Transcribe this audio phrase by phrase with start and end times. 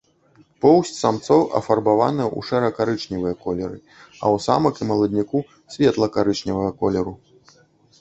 [0.63, 3.77] Поўсць самцоў афарбаваная ў шэра-карычневыя колеры,
[4.17, 5.37] а ў самак і маладняку
[5.77, 7.19] светла-карычневага колеру.